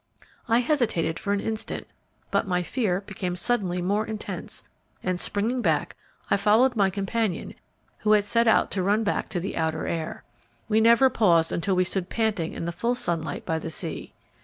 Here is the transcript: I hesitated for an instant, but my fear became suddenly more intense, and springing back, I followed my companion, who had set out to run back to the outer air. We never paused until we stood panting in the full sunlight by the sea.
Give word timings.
I 0.47 0.61
hesitated 0.61 1.19
for 1.19 1.31
an 1.31 1.39
instant, 1.41 1.85
but 2.31 2.47
my 2.47 2.63
fear 2.63 3.01
became 3.01 3.35
suddenly 3.35 3.83
more 3.83 4.03
intense, 4.03 4.63
and 5.03 5.19
springing 5.19 5.61
back, 5.61 5.95
I 6.31 6.37
followed 6.37 6.75
my 6.75 6.89
companion, 6.89 7.53
who 7.99 8.13
had 8.13 8.25
set 8.25 8.47
out 8.47 8.71
to 8.71 8.81
run 8.81 9.03
back 9.03 9.29
to 9.29 9.39
the 9.39 9.55
outer 9.55 9.85
air. 9.85 10.23
We 10.67 10.81
never 10.81 11.11
paused 11.11 11.51
until 11.51 11.75
we 11.75 11.83
stood 11.83 12.09
panting 12.09 12.53
in 12.53 12.65
the 12.65 12.71
full 12.71 12.95
sunlight 12.95 13.45
by 13.45 13.59
the 13.59 13.69
sea. 13.69 14.15